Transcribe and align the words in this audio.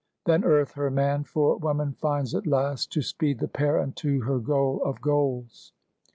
Then 0.25 0.43
Earth 0.43 0.71
her 0.71 0.89
man 0.89 1.23
for 1.25 1.57
woman 1.57 1.93
finds 1.93 2.33
at 2.33 2.47
last, 2.47 2.91
To 2.93 3.03
speed 3.03 3.37
the 3.37 3.47
pair 3.47 3.79
unto 3.79 4.21
her 4.21 4.39
goal 4.39 4.81
of 4.83 4.99
goals. 4.99 5.73